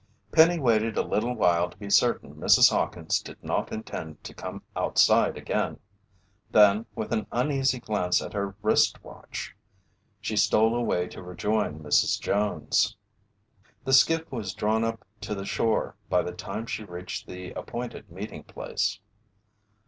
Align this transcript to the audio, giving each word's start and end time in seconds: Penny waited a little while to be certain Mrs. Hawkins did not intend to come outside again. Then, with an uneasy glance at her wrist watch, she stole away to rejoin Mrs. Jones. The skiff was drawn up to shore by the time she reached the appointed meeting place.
Penny 0.31 0.57
waited 0.57 0.97
a 0.97 1.03
little 1.05 1.35
while 1.35 1.69
to 1.69 1.77
be 1.77 1.91
certain 1.91 2.33
Mrs. 2.33 2.71
Hawkins 2.71 3.19
did 3.19 3.37
not 3.43 3.71
intend 3.71 4.23
to 4.23 4.33
come 4.33 4.63
outside 4.75 5.37
again. 5.37 5.79
Then, 6.49 6.87
with 6.95 7.13
an 7.13 7.27
uneasy 7.31 7.79
glance 7.79 8.19
at 8.19 8.33
her 8.33 8.55
wrist 8.63 9.03
watch, 9.03 9.55
she 10.19 10.35
stole 10.35 10.73
away 10.75 11.07
to 11.09 11.21
rejoin 11.21 11.81
Mrs. 11.81 12.19
Jones. 12.19 12.97
The 13.85 13.93
skiff 13.93 14.31
was 14.31 14.55
drawn 14.55 14.83
up 14.83 15.05
to 15.21 15.45
shore 15.45 15.93
by 16.09 16.23
the 16.23 16.31
time 16.33 16.65
she 16.65 16.83
reached 16.83 17.27
the 17.27 17.51
appointed 17.51 18.09
meeting 18.09 18.43
place. 18.43 18.99